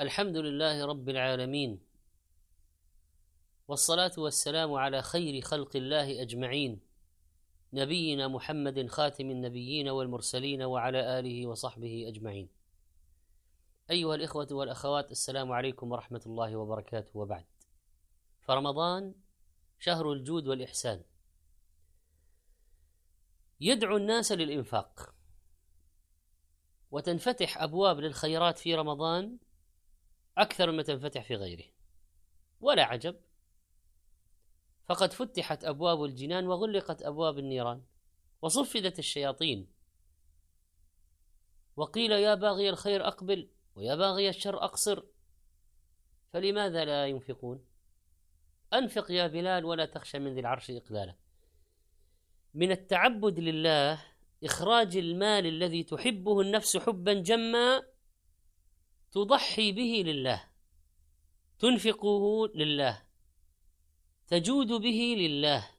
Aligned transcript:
الحمد 0.00 0.36
لله 0.36 0.86
رب 0.86 1.08
العالمين 1.08 1.80
والصلاة 3.68 4.12
والسلام 4.18 4.72
على 4.72 5.02
خير 5.02 5.40
خلق 5.40 5.76
الله 5.76 6.22
أجمعين 6.22 6.80
نبينا 7.72 8.28
محمد 8.28 8.86
خاتم 8.86 9.30
النبيين 9.30 9.88
والمرسلين 9.88 10.62
وعلى 10.62 11.18
آله 11.18 11.46
وصحبه 11.46 12.08
أجمعين. 12.08 12.48
أيها 13.90 14.14
الإخوة 14.14 14.48
والأخوات 14.50 15.10
السلام 15.10 15.52
عليكم 15.52 15.92
ورحمة 15.92 16.22
الله 16.26 16.56
وبركاته. 16.56 17.18
وبعد 17.18 17.44
فرمضان 18.40 19.14
شهر 19.78 20.12
الجود 20.12 20.46
والإحسان. 20.46 21.02
يدعو 23.60 23.96
الناس 23.96 24.32
للإنفاق 24.32 25.14
وتنفتح 26.90 27.62
أبواب 27.62 28.00
للخيرات 28.00 28.58
في 28.58 28.74
رمضان 28.74 29.38
أكثر 30.38 30.72
مما 30.72 30.82
تنفتح 30.82 31.24
في 31.24 31.34
غيره. 31.34 31.64
ولا 32.60 32.84
عجب. 32.84 33.16
فقد 34.86 35.12
فتحت 35.12 35.64
أبواب 35.64 36.04
الجنان 36.04 36.46
وغلقت 36.46 37.02
أبواب 37.02 37.38
النيران 37.38 37.82
وصفدت 38.42 38.98
الشياطين. 38.98 39.68
وقيل 41.76 42.12
يا 42.12 42.34
باغي 42.34 42.68
الخير 42.68 43.08
أقبل 43.08 43.50
ويا 43.74 43.94
باغي 43.94 44.28
الشر 44.28 44.64
أقصر. 44.64 45.02
فلماذا 46.32 46.84
لا 46.84 47.06
ينفقون؟ 47.06 47.64
أنفق 48.74 49.10
يا 49.10 49.26
بلال 49.26 49.64
ولا 49.64 49.86
تخشى 49.86 50.18
من 50.18 50.34
ذي 50.34 50.40
العرش 50.40 50.70
إقلالا 50.70 51.14
من 52.54 52.70
التعبد 52.70 53.40
لله 53.40 54.02
إخراج 54.44 54.96
المال 54.96 55.46
الذي 55.46 55.82
تحبه 55.82 56.40
النفس 56.40 56.76
حبا 56.76 57.12
جما 57.12 57.82
تضحي 59.14 59.72
به 59.72 60.02
لله 60.06 60.44
تنفقه 61.58 62.48
لله 62.54 63.02
تجود 64.26 64.72
به 64.72 65.00
لله. 65.18 65.70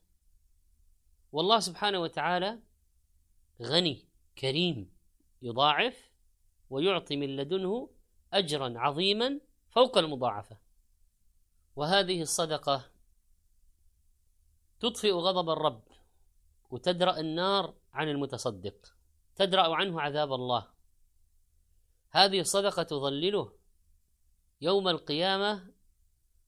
والله 1.31 1.59
سبحانه 1.59 1.99
وتعالى 1.99 2.59
غني 3.61 4.05
كريم 4.37 4.91
يضاعف 5.41 6.11
ويعطي 6.69 7.15
من 7.15 7.35
لدنه 7.35 7.89
اجرا 8.33 8.79
عظيما 8.79 9.39
فوق 9.69 9.97
المضاعفة. 9.97 10.57
وهذه 11.75 12.21
الصدقة 12.21 12.91
تطفئ 14.79 15.11
غضب 15.11 15.49
الرب 15.49 15.83
وتدرأ 16.71 17.19
النار 17.19 17.73
عن 17.93 18.09
المتصدق 18.09 18.95
تدرأ 19.35 19.75
عنه 19.75 20.01
عذاب 20.01 20.33
الله. 20.33 20.74
هذه 22.15 22.39
الصدقه 22.39 22.83
تظلله 22.83 23.53
يوم 24.61 24.87
القيامة 24.87 25.71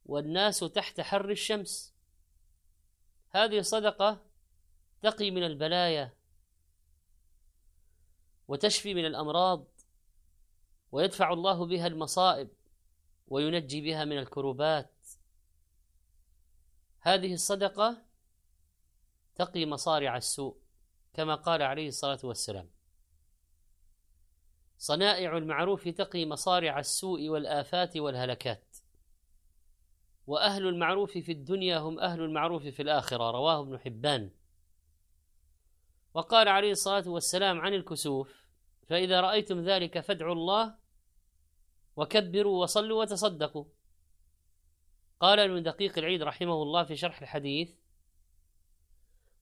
والناس 0.05 0.59
تحت 0.59 1.01
حر 1.01 1.29
الشمس. 1.29 1.93
هذه 3.29 3.59
الصدقه 3.59 4.25
تقي 5.01 5.31
من 5.31 5.43
البلايا 5.43 6.13
وتشفي 8.47 8.93
من 8.93 9.05
الأمراض 9.05 9.67
ويدفع 10.91 11.33
الله 11.33 11.65
بها 11.65 11.87
المصائب 11.87 12.49
وينجي 13.27 13.81
بها 13.81 14.05
من 14.05 14.17
الكروبات. 14.17 14.93
هذه 16.99 17.33
الصدقة 17.33 18.05
تقي 19.35 19.65
مصارع 19.65 20.17
السوء 20.17 20.57
كما 21.13 21.35
قال 21.35 21.61
عليه 21.61 21.87
الصلاة 21.87 22.19
والسلام. 22.23 22.76
صنائع 24.77 25.37
المعروف 25.37 25.87
تقي 25.87 26.25
مصارع 26.25 26.79
السوء 26.79 27.29
والآفات 27.29 27.97
والهلكات. 27.97 28.77
وأهل 30.27 30.67
المعروف 30.67 31.17
في 31.17 31.31
الدنيا 31.31 31.77
هم 31.77 31.99
أهل 31.99 32.21
المعروف 32.21 32.67
في 32.67 32.81
الآخرة 32.81 33.31
رواه 33.31 33.61
ابن 33.61 33.79
حبان. 33.79 34.31
وقال 36.13 36.47
عليه 36.47 36.71
الصلاة 36.71 37.09
والسلام 37.09 37.61
عن 37.61 37.73
الكسوف 37.73 38.47
فإذا 38.87 39.21
رأيتم 39.21 39.59
ذلك 39.59 39.99
فادعوا 39.99 40.33
الله 40.33 40.75
وكبروا 41.95 42.61
وصلوا 42.63 43.01
وتصدقوا. 43.01 43.65
قال 45.19 45.39
ابن 45.39 45.63
دقيق 45.63 45.97
العيد 45.97 46.23
رحمه 46.23 46.63
الله 46.63 46.83
في 46.83 46.95
شرح 46.95 47.21
الحديث 47.21 47.71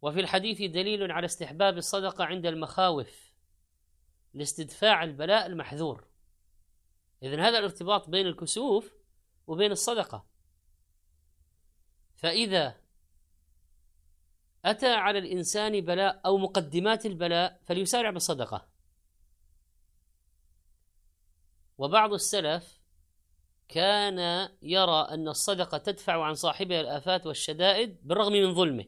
وفي 0.02 0.20
الحديث 0.20 0.72
دليل 0.72 1.12
على 1.12 1.26
استحباب 1.26 1.78
الصدقة 1.78 2.26
عند 2.26 2.46
المخاوف. 2.46 3.35
لاستدفاع 4.36 5.04
البلاء 5.04 5.46
المحذور. 5.46 6.08
إذن 7.24 7.40
هذا 7.40 7.60
الارتباط 7.60 8.10
بين 8.10 8.28
الكسوف 8.28 8.94
وبين 9.48 9.72
الصدقة. 9.72 10.26
فإذا 12.16 12.82
أتى 14.66 14.94
على 14.94 15.20
الإنسان 15.20 15.82
بلاء 15.82 16.22
أو 16.26 16.38
مقدمات 16.38 17.06
البلاء 17.06 17.62
فليسارع 17.66 18.10
بالصدقة. 18.10 18.68
وبعض 21.78 22.14
السلف 22.14 22.80
كان 23.68 24.50
يرى 24.62 25.08
أن 25.10 25.28
الصدقة 25.28 25.78
تدفع 25.78 26.24
عن 26.24 26.34
صاحبها 26.34 26.82
الآفات 26.82 27.28
والشدائد 27.28 28.08
بالرغم 28.08 28.34
من 28.34 28.56
ظلمه. 28.56 28.86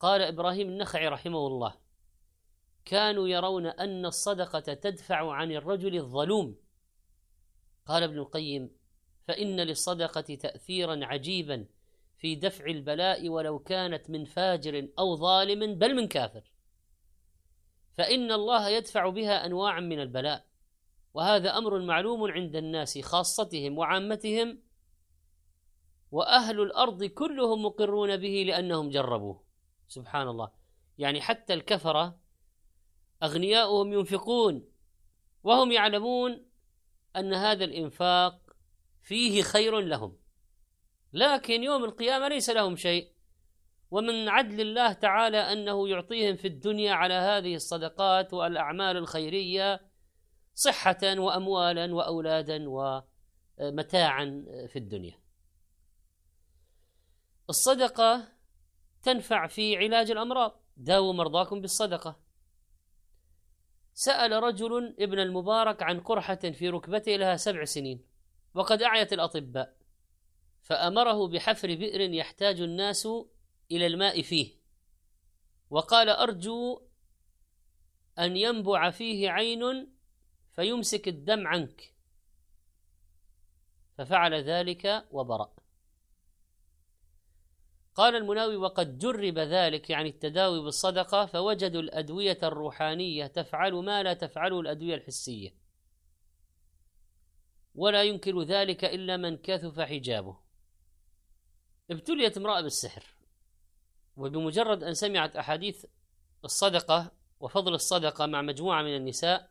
قال 0.00 0.22
إبراهيم 0.22 0.68
النخعي 0.68 1.08
رحمه 1.08 1.46
الله 1.46 1.83
كانوا 2.84 3.28
يرون 3.28 3.66
أن 3.66 4.06
الصدقة 4.06 4.74
تدفع 4.74 5.32
عن 5.32 5.52
الرجل 5.52 5.96
الظلوم. 5.96 6.56
قال 7.86 8.02
ابن 8.02 8.18
القيم 8.18 8.70
فإن 9.24 9.60
للصدقة 9.60 10.34
تأثيرا 10.34 11.04
عجيبا 11.04 11.66
في 12.16 12.34
دفع 12.34 12.66
البلاء 12.66 13.28
ولو 13.28 13.58
كانت 13.58 14.10
من 14.10 14.24
فاجر 14.24 14.88
أو 14.98 15.16
ظالم 15.16 15.78
بل 15.78 15.94
من 15.94 16.08
كافر. 16.08 16.52
فإن 17.92 18.32
الله 18.32 18.68
يدفع 18.68 19.08
بها 19.08 19.46
أنواعا 19.46 19.80
من 19.80 20.00
البلاء 20.00 20.46
وهذا 21.14 21.58
أمر 21.58 21.78
معلوم 21.78 22.30
عند 22.30 22.56
الناس 22.56 22.98
خاصتهم 22.98 23.78
وعامتهم 23.78 24.58
وأهل 26.10 26.60
الأرض 26.60 27.04
كلهم 27.04 27.64
مقرون 27.64 28.16
به 28.16 28.44
لأنهم 28.46 28.90
جربوه. 28.90 29.44
سبحان 29.88 30.28
الله. 30.28 30.50
يعني 30.98 31.20
حتى 31.20 31.54
الكفرة 31.54 32.23
أغنياؤهم 33.24 33.92
ينفقون 33.92 34.68
وهم 35.42 35.72
يعلمون 35.72 36.46
أن 37.16 37.34
هذا 37.34 37.64
الإنفاق 37.64 38.40
فيه 39.02 39.42
خير 39.42 39.80
لهم. 39.80 40.16
لكن 41.12 41.62
يوم 41.62 41.84
القيامة 41.84 42.28
ليس 42.28 42.50
لهم 42.50 42.76
شيء. 42.76 43.14
ومن 43.90 44.28
عدل 44.28 44.60
الله 44.60 44.92
تعالى 44.92 45.38
أنه 45.38 45.88
يعطيهم 45.88 46.36
في 46.36 46.48
الدنيا 46.48 46.92
على 46.92 47.14
هذه 47.14 47.54
الصدقات 47.54 48.34
والأعمال 48.34 48.96
الخيرية 48.96 49.80
صحة 50.54 50.98
وأموالا 51.04 51.94
وأولادا 51.94 52.64
ومتاعا 52.68 54.44
في 54.68 54.78
الدنيا. 54.78 55.20
الصدقة 57.48 58.28
تنفع 59.02 59.46
في 59.46 59.76
علاج 59.76 60.10
الأمراض. 60.10 60.60
داووا 60.76 61.12
مرضاكم 61.12 61.60
بالصدقة. 61.60 62.23
سأل 63.94 64.32
رجل 64.32 64.96
ابن 64.98 65.18
المبارك 65.18 65.82
عن 65.82 66.00
قرحة 66.00 66.34
في 66.34 66.68
ركبته 66.68 67.16
لها 67.16 67.36
سبع 67.36 67.64
سنين 67.64 68.04
وقد 68.54 68.82
أعيت 68.82 69.12
الأطباء 69.12 69.76
فأمره 70.62 71.28
بحفر 71.28 71.74
بئر 71.74 72.00
يحتاج 72.00 72.60
الناس 72.60 73.08
إلى 73.70 73.86
الماء 73.86 74.22
فيه 74.22 74.56
وقال 75.70 76.08
أرجو 76.08 76.82
أن 78.18 78.36
ينبع 78.36 78.90
فيه 78.90 79.30
عين 79.30 79.92
فيمسك 80.52 81.08
الدم 81.08 81.46
عنك 81.46 81.94
ففعل 83.98 84.34
ذلك 84.34 85.06
وبرأ. 85.10 85.53
قال 87.94 88.16
المناوي 88.16 88.56
وقد 88.56 88.98
جرب 88.98 89.38
ذلك 89.38 89.90
يعني 89.90 90.08
التداوي 90.08 90.64
بالصدقة 90.64 91.26
فوجدوا 91.26 91.80
الأدوية 91.80 92.38
الروحانية 92.42 93.26
تفعل 93.26 93.72
ما 93.72 94.02
لا 94.02 94.14
تفعله 94.14 94.60
الأدوية 94.60 94.94
الحسية. 94.94 95.54
ولا 97.74 98.02
ينكر 98.02 98.42
ذلك 98.42 98.84
إلا 98.84 99.16
من 99.16 99.36
كثف 99.36 99.80
حجابه. 99.80 100.36
ابتليت 101.90 102.36
امرأة 102.36 102.60
بالسحر 102.60 103.04
وبمجرد 104.16 104.82
أن 104.82 104.94
سمعت 104.94 105.36
أحاديث 105.36 105.86
الصدقة 106.44 107.12
وفضل 107.40 107.74
الصدقة 107.74 108.26
مع 108.26 108.42
مجموعة 108.42 108.82
من 108.82 108.96
النساء 108.96 109.50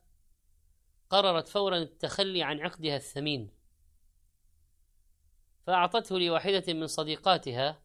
قررت 1.10 1.48
فورا 1.48 1.78
التخلي 1.78 2.44
عن 2.44 2.60
عقدها 2.60 2.96
الثمين. 2.96 3.52
فأعطته 5.68 6.20
لواحدة 6.20 6.74
من 6.74 6.88
صديقاتها 6.88 7.83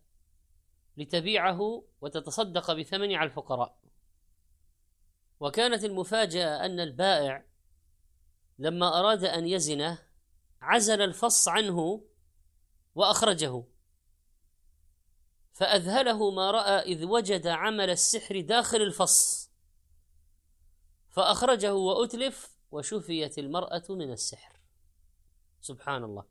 لتبيعه 0.98 1.84
وتتصدق 2.00 2.72
بثمنه 2.72 3.16
على 3.16 3.30
الفقراء. 3.30 3.78
وكانت 5.40 5.84
المفاجأة 5.84 6.64
أن 6.66 6.80
البائع 6.80 7.44
لما 8.58 8.98
أراد 8.98 9.24
أن 9.24 9.48
يزنه 9.48 9.98
عزل 10.60 11.02
الفص 11.02 11.48
عنه 11.48 12.04
وأخرجه. 12.94 13.64
فأذهله 15.52 16.30
ما 16.30 16.50
رأى 16.50 16.78
إذ 16.82 17.04
وجد 17.04 17.46
عمل 17.46 17.90
السحر 17.90 18.40
داخل 18.40 18.82
الفص. 18.82 19.50
فأخرجه 21.10 21.74
وأتلف 21.74 22.58
وشفيت 22.70 23.38
المرأة 23.38 23.84
من 23.90 24.12
السحر. 24.12 24.60
سبحان 25.60 26.04
الله. 26.04 26.24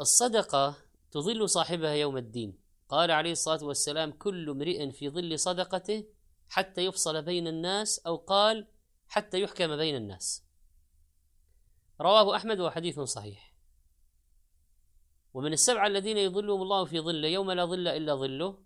الصدقة 0.00 0.76
تظل 1.10 1.48
صاحبها 1.48 1.92
يوم 1.92 2.16
الدين. 2.16 2.67
قال 2.88 3.10
عليه 3.10 3.32
الصلاة 3.32 3.64
والسلام 3.64 4.12
كل 4.12 4.50
امرئ 4.50 4.90
في 4.90 5.08
ظل 5.08 5.38
صدقته 5.38 6.04
حتى 6.48 6.84
يفصل 6.84 7.22
بين 7.22 7.46
الناس 7.46 7.98
أو 8.06 8.16
قال 8.16 8.66
حتى 9.08 9.40
يحكم 9.40 9.76
بين 9.76 9.96
الناس. 9.96 10.44
رواه 12.00 12.36
أحمد 12.36 12.60
وحديث 12.60 13.00
صحيح. 13.00 13.54
ومن 15.34 15.52
السبعة 15.52 15.86
الذين 15.86 16.16
يظلهم 16.16 16.62
الله 16.62 16.84
في 16.84 17.00
ظله 17.00 17.28
يوم 17.28 17.50
لا 17.50 17.64
ظل 17.64 17.88
إلا 17.88 18.14
ظله 18.14 18.58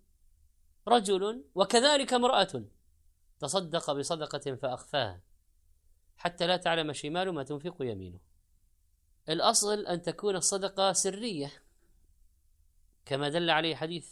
رجل 0.88 1.44
وكذلك 1.54 2.12
امرأة 2.14 2.64
تصدق 3.40 3.92
بصدقة 3.92 4.54
فأخفاها 4.54 5.22
حتى 6.16 6.46
لا 6.46 6.56
تعلم 6.56 6.92
شمال 6.92 7.30
ما 7.30 7.42
تنفق 7.42 7.76
يمينه. 7.80 8.20
الأصل 9.28 9.86
أن 9.86 10.02
تكون 10.02 10.36
الصدقة 10.36 10.92
سرية. 10.92 11.52
كما 13.12 13.28
دل 13.28 13.50
عليه 13.50 13.76
حديث 13.76 14.08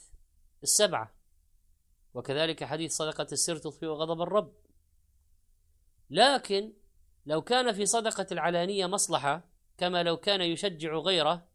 السبعة 0.62 1.14
وكذلك 2.14 2.64
حديث 2.64 2.92
صدقة 2.92 3.26
السر 3.32 3.56
تطفئ 3.56 3.86
غضب 3.86 4.22
الرب. 4.22 4.54
لكن 6.10 6.72
لو 7.26 7.42
كان 7.42 7.72
في 7.72 7.86
صدقة 7.86 8.26
العلانية 8.32 8.86
مصلحة 8.86 9.48
كما 9.78 10.02
لو 10.02 10.16
كان 10.16 10.40
يشجع 10.40 10.94
غيره 10.94 11.48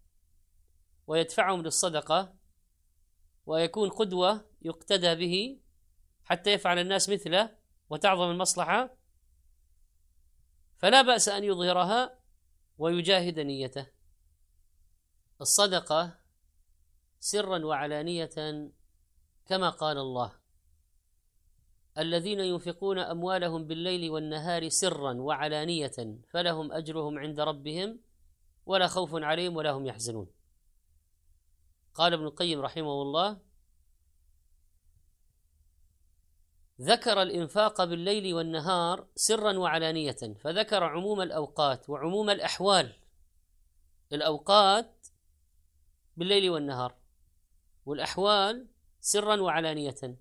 ويدفعهم 1.08 1.62
للصدقة 1.62 2.36
ويكون 3.46 3.90
قدوة 3.90 4.46
يقتدى 4.62 5.16
به 5.16 5.60
حتى 6.24 6.54
يفعل 6.54 6.80
الناس 6.80 7.10
مثله 7.10 7.58
وتعظم 7.90 8.32
المصلحة 8.32 8.98
فلا 10.78 11.02
بأس 11.02 11.30
أن 11.30 11.44
يظهرها 11.44 12.20
ويجاهد 12.78 13.40
نيته. 13.40 13.88
الصدقة 15.42 16.25
سرا 17.26 17.66
وعلانية 17.66 18.70
كما 19.46 19.70
قال 19.70 19.98
الله. 19.98 20.32
الذين 21.98 22.40
ينفقون 22.40 23.00
أموالهم 23.00 23.68
بالليل 23.68 24.10
والنهار 24.10 24.70
سرا 24.70 25.14
وعلانية 25.14 26.20
فلهم 26.30 26.72
أجرهم 26.72 27.20
عند 27.20 27.40
ربهم 27.40 28.00
ولا 28.66 28.88
خوف 28.88 29.16
عليهم 29.16 29.56
ولا 29.56 29.72
هم 29.72 29.86
يحزنون. 29.86 30.28
قال 31.94 32.14
ابن 32.14 32.26
القيم 32.26 32.62
رحمه 32.62 33.02
الله 33.02 33.40
ذكر 36.82 37.22
الإنفاق 37.22 37.84
بالليل 37.84 38.34
والنهار 38.34 39.08
سرا 39.16 39.58
وعلانية 39.58 40.36
فذكر 40.42 40.84
عموم 40.84 41.22
الأوقات 41.22 41.90
وعموم 41.90 42.30
الأحوال. 42.30 42.94
الأوقات 44.14 45.08
بالليل 46.18 46.50
والنهار. 46.50 47.05
والأحوال 47.86 48.68
سرا 49.00 49.42
وعلانية. 49.42 50.18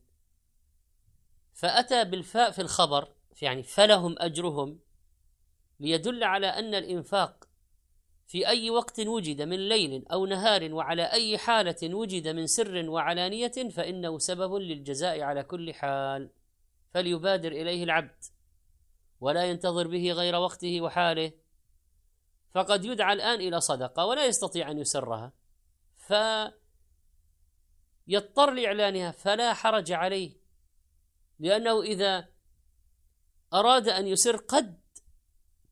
فأتى 1.54 2.04
بالفاء 2.04 2.50
في 2.50 2.62
الخبر 2.62 3.08
يعني 3.42 3.62
فلهم 3.62 4.14
أجرهم 4.18 4.78
ليدل 5.80 6.24
على 6.24 6.46
أن 6.46 6.74
الإنفاق 6.74 7.48
في 8.26 8.48
أي 8.48 8.70
وقت 8.70 9.00
وجد 9.00 9.42
من 9.42 9.68
ليل 9.68 10.04
أو 10.12 10.26
نهار 10.26 10.74
وعلى 10.74 11.12
أي 11.12 11.38
حالة 11.38 11.94
وجد 11.94 12.28
من 12.28 12.46
سر 12.46 12.90
وعلانية 12.90 13.68
فإنه 13.76 14.18
سبب 14.18 14.54
للجزاء 14.54 15.20
على 15.20 15.42
كل 15.42 15.74
حال. 15.74 16.30
فليبادر 16.90 17.52
إليه 17.52 17.84
العبد 17.84 18.24
ولا 19.20 19.44
ينتظر 19.44 19.88
به 19.88 20.12
غير 20.12 20.34
وقته 20.34 20.80
وحاله. 20.80 21.32
فقد 22.50 22.84
يدعى 22.84 23.12
الآن 23.12 23.40
إلى 23.40 23.60
صدقة 23.60 24.04
ولا 24.06 24.26
يستطيع 24.26 24.70
أن 24.70 24.78
يسرها. 24.78 25.32
فيضطر 28.06 28.50
لإعلانها 28.50 29.10
فلا 29.10 29.54
حرج 29.54 29.92
عليه 29.92 30.36
لأنه 31.38 31.82
إذا 31.82 32.28
أراد 33.54 33.88
أن 33.88 34.06
يسر 34.06 34.36
قد 34.36 34.80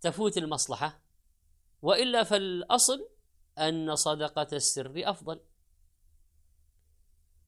تفوت 0.00 0.38
المصلحة 0.38 1.00
وإلا 1.82 2.22
فالأصل 2.22 3.08
أن 3.58 3.94
صدقة 3.94 4.46
السر 4.52 4.92
أفضل. 4.96 5.40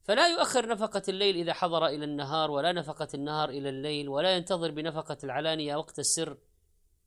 فلا 0.04 0.28
يؤخر 0.28 0.68
نفقة 0.68 1.02
الليل 1.08 1.36
إذا 1.36 1.52
حضر 1.52 1.86
إلى 1.86 2.04
النهار 2.04 2.50
ولا 2.50 2.72
نفقة 2.72 3.08
النهار 3.14 3.48
إلى 3.48 3.68
الليل 3.68 4.08
ولا 4.08 4.36
ينتظر 4.36 4.70
بنفقة 4.70 5.16
العلانية 5.24 5.76
وقت 5.76 5.98
السر 5.98 6.38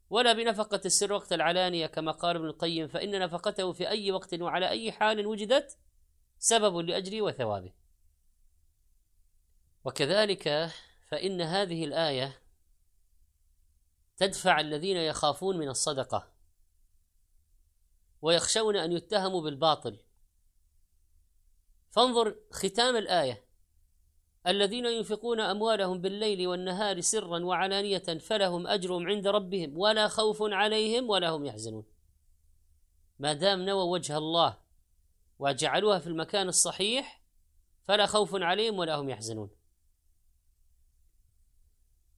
ولا 0.10 0.34
بنفقة 0.34 0.82
السر 0.86 1.14
وقت 1.14 1.34
العلانية 1.34 1.88
كما 1.88 2.12
قال 2.12 2.36
ابن 2.36 2.46
القيم 2.46 2.88
فإن 2.88 3.20
نفقته 3.20 3.72
في 3.72 3.90
أي 3.90 4.12
وقت 4.12 4.34
وعلى 4.34 4.70
أي 4.70 4.92
حال 4.92 5.28
وجدت 5.28 5.78
سبب 6.40 6.78
لأجره 6.78 7.22
وثوابه. 7.22 7.74
وكذلك 9.86 10.72
فإن 11.08 11.42
هذه 11.42 11.86
الآية 11.86 12.42
تدفع 14.18 14.60
الذين 14.60 14.98
يخافون 14.98 15.58
من 15.58 15.70
الصدقة 15.70 16.34
ويخشون 18.22 18.76
أن 18.76 18.92
يتهموا 18.92 19.42
بالباطل. 19.42 20.00
فانظر 21.90 22.36
ختام 22.52 22.96
الآية. 22.96 23.48
الذين 24.48 24.86
ينفقون 24.86 25.40
أموالهم 25.40 26.02
بالليل 26.02 26.48
والنهار 26.48 27.02
سرا 27.02 27.40
وعلانية 27.40 28.20
فلهم 28.20 28.68
أجرهم 28.68 29.08
عند 29.08 29.28
ربهم 29.28 29.78
ولا 29.78 30.08
خوف 30.08 30.38
عليهم 30.42 31.10
ولا 31.10 31.30
هم 31.30 31.46
يحزنون. 31.46 31.86
ما 33.20 33.34
دام 33.34 33.62
نوى 33.62 33.84
وجه 33.84 34.18
الله 34.18 34.67
وجعلوها 35.40 36.00
في 36.00 36.08
المكان 36.08 36.48
الصحيح 36.48 37.22
فلا 37.88 38.06
خوف 38.06 38.36
عليهم 38.36 38.80
ولا 38.80 38.96
هم 38.96 39.10
يحزنون. 39.10 39.50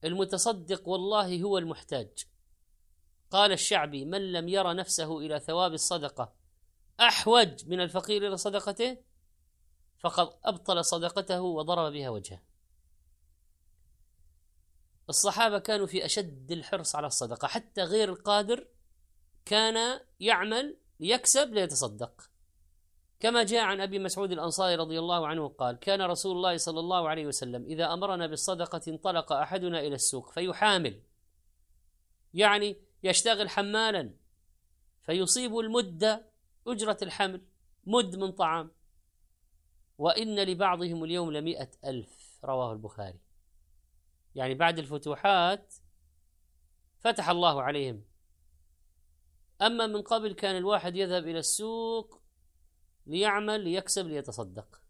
المتصدق 0.03 0.87
والله 0.87 1.41
هو 1.41 1.57
المحتاج. 1.57 2.25
قال 3.31 3.51
الشعبي 3.51 4.05
من 4.05 4.31
لم 4.31 4.49
ير 4.49 4.73
نفسه 4.73 5.19
إلى 5.19 5.39
ثواب 5.39 5.73
الصدقة 5.73 6.33
أحوج 6.99 7.67
من 7.67 7.81
الفقير 7.81 8.27
إلى 8.27 8.37
صدقته 8.37 8.97
فقد 9.99 10.29
أبطل 10.43 10.85
صدقته 10.85 11.41
وضرب 11.41 11.91
بها 11.91 12.09
وجهه. 12.09 12.41
الصحابة 15.09 15.59
كانوا 15.59 15.87
في 15.87 16.05
أشد 16.05 16.51
الحرص 16.51 16.95
على 16.95 17.07
الصدقة 17.07 17.47
حتى 17.47 17.81
غير 17.81 18.09
القادر 18.09 18.67
كان 19.45 19.99
يعمل 20.19 20.77
ليكسب 20.99 21.53
ليتصدق. 21.53 22.29
كما 23.19 23.43
جاء 23.43 23.63
عن 23.63 23.81
أبي 23.81 23.99
مسعود 23.99 24.31
الأنصاري 24.31 24.75
رضي 24.75 24.99
الله 24.99 25.27
عنه 25.27 25.47
قال: 25.47 25.79
كان 25.79 26.01
رسول 26.01 26.35
الله 26.35 26.57
صلى 26.57 26.79
الله 26.79 27.09
عليه 27.09 27.27
وسلم 27.27 27.65
إذا 27.65 27.93
أمرنا 27.93 28.27
بالصدقة 28.27 28.81
انطلق 28.87 29.33
أحدنا 29.33 29.79
إلى 29.79 29.95
السوق 29.95 30.31
فيحامل. 30.31 31.01
يعني 32.33 32.77
يشتغل 33.03 33.49
حمالا 33.49 34.13
فيصيب 35.01 35.59
المدة 35.59 36.29
أجرة 36.67 36.97
الحمل 37.01 37.41
مد 37.85 38.15
من 38.15 38.31
طعام. 38.31 38.71
وإن 39.97 40.39
لبعضهم 40.39 41.03
اليوم 41.03 41.31
لمئة 41.31 41.71
ألف 41.85 42.39
رواه 42.43 42.73
البخاري. 42.73 43.19
يعني 44.35 44.53
بعد 44.53 44.79
الفتوحات 44.79 45.73
فتح 46.99 47.29
الله 47.29 47.61
عليهم. 47.61 48.03
أما 49.61 49.87
من 49.87 50.01
قبل 50.01 50.33
كان 50.33 50.57
الواحد 50.57 50.95
يذهب 50.95 51.27
إلى 51.27 51.39
السوق 51.39 52.19
ليعمل 53.09 53.61
ليكسب 53.61 54.07
ليتصدق. 54.07 54.81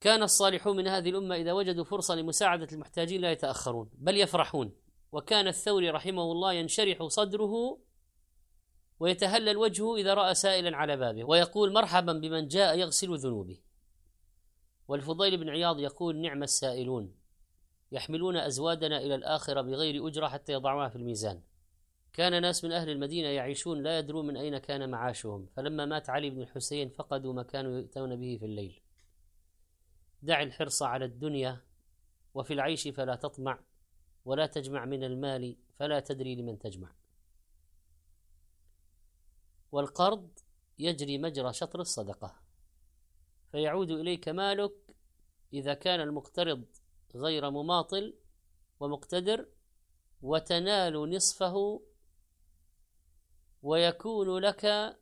كان 0.00 0.22
الصالحون 0.22 0.76
من 0.76 0.88
هذه 0.88 1.10
الأمة 1.10 1.34
إذا 1.34 1.52
وجدوا 1.52 1.84
فرصة 1.84 2.14
لمساعدة 2.14 2.68
المحتاجين 2.72 3.20
لا 3.20 3.32
يتأخرون 3.32 3.90
بل 3.94 4.16
يفرحون. 4.16 4.72
وكان 5.12 5.48
الثوري 5.48 5.90
رحمه 5.90 6.22
الله 6.22 6.52
ينشرح 6.52 7.06
صدره 7.06 7.78
ويتهلل 9.00 9.56
وجهه 9.56 9.96
إذا 9.96 10.14
رأى 10.14 10.34
سائلا 10.34 10.76
على 10.76 10.96
بابه 10.96 11.24
ويقول 11.24 11.72
مرحبا 11.72 12.12
بمن 12.12 12.48
جاء 12.48 12.78
يغسل 12.78 13.18
ذنوبه 13.18 13.58
والفضيل 14.88 15.36
بن 15.36 15.48
عياض 15.48 15.80
يقول 15.80 16.20
نعم 16.20 16.42
السائلون 16.42 17.14
يحملون 17.92 18.36
أزوادنا 18.36 18.98
إلى 18.98 19.14
الآخرة 19.14 19.60
بغير 19.60 20.08
أجرة 20.08 20.28
حتى 20.28 20.52
يضعوها 20.52 20.88
في 20.88 20.96
الميزان. 20.96 21.40
كان 22.12 22.42
ناس 22.42 22.64
من 22.64 22.72
أهل 22.72 22.90
المدينة 22.90 23.28
يعيشون 23.28 23.82
لا 23.82 23.98
يدرون 23.98 24.26
من 24.26 24.36
أين 24.36 24.58
كان 24.58 24.90
معاشهم 24.90 25.46
فلما 25.56 25.86
مات 25.86 26.10
علي 26.10 26.30
بن 26.30 26.42
الحسين 26.42 26.88
فقدوا 26.88 27.32
ما 27.32 27.42
كانوا 27.42 27.78
يؤتون 27.78 28.16
به 28.16 28.36
في 28.40 28.44
الليل. 28.44 28.80
دع 30.22 30.42
الحرص 30.42 30.82
على 30.82 31.04
الدنيا 31.04 31.60
وفي 32.34 32.52
العيش 32.52 32.88
فلا 32.88 33.16
تطمع 33.16 33.58
ولا 34.24 34.46
تجمع 34.46 34.84
من 34.84 35.04
المال 35.04 35.56
فلا 35.78 36.00
تدري 36.00 36.34
لمن 36.34 36.58
تجمع. 36.58 36.92
والقرض 39.72 40.28
يجري 40.78 41.18
مجرى 41.18 41.52
شطر 41.52 41.80
الصدقة 41.80 42.34
فيعود 43.52 43.90
إليك 43.90 44.28
مالك 44.28 44.96
إذا 45.52 45.74
كان 45.74 46.00
المقترض 46.00 46.64
غير 47.14 47.50
مماطل 47.50 48.14
ومقتدر 48.80 49.48
وتنال 50.22 51.10
نصفه 51.10 51.82
ويكون 53.62 54.38
لك 54.38 54.96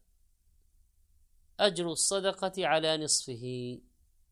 أجر 1.60 1.92
الصدقة 1.92 2.66
على 2.66 2.96
نصفه 2.96 3.78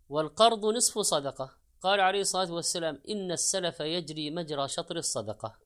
والقرض 0.09 0.65
نصف 0.67 0.99
صدقة. 0.99 1.57
قال 1.81 2.01
عليه 2.01 2.21
الصلاة 2.21 2.53
والسلام 2.53 3.01
إن 3.09 3.33
السلف 3.33 3.81
يجري 3.81 4.31
مجرى 4.31 4.69
شطر 4.69 4.97
الصدقة. 4.97 5.59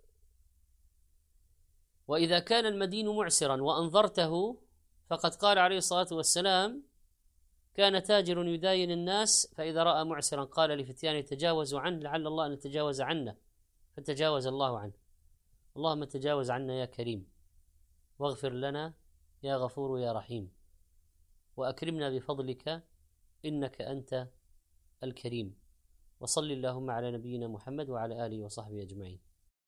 وإذا 2.09 2.39
كان 2.39 2.67
المدين 2.67 3.09
معسرا 3.09 3.63
وأنظرته 3.63 4.61
فقد 5.11 5.35
قال 5.35 5.59
عليه 5.59 5.77
الصلاة 5.77 6.07
والسلام 6.13 6.83
كان 7.75 8.03
تاجر 8.03 8.47
يداين 8.47 8.91
الناس 8.91 9.55
فإذا 9.57 9.83
رأى 9.83 10.05
معسرا 10.05 10.45
قال 10.45 10.71
لفتيانه 10.71 11.21
تجاوزوا 11.21 11.81
عنه 11.81 11.99
لعل 11.99 12.27
الله 12.27 12.47
أن 12.47 12.53
يتجاوز 12.53 13.01
عنا. 13.01 13.37
فتجاوز 13.97 14.47
الله 14.47 14.79
عنه. 14.79 14.93
اللهم 15.77 16.05
تجاوز 16.05 16.51
عنا 16.51 16.75
يا 16.75 16.85
كريم. 16.85 17.40
واغفر 18.21 18.53
لنا 18.53 18.95
يا 19.43 19.57
غفور 19.57 19.99
يا 19.99 20.13
رحيم. 20.13 20.53
وأكرمنا 21.57 22.11
بفضلك 22.11 22.85
إنك 23.45 23.81
أنت 23.81 24.29
الكريم. 25.03 25.57
وصل 26.21 26.45
اللهم 26.45 26.91
على 26.91 27.13
نبينا 27.13 27.49
محمد 27.49 27.89
وعلى 27.91 28.27
آله 28.27 28.45
وصحبه 28.45 28.83
أجمعين. 28.83 29.30